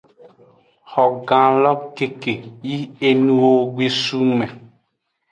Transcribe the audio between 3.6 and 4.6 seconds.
gbe sun me.